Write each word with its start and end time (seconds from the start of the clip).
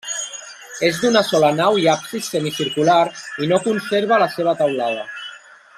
És 0.87 1.01
d'una 1.01 1.21
sola 1.27 1.51
nau 1.57 1.77
i 1.81 1.85
absis 1.93 2.31
semicircular 2.35 2.99
i 3.47 3.51
no 3.53 3.61
conserva 3.67 4.23
la 4.25 4.31
seva 4.39 4.57
teulada. 4.63 5.05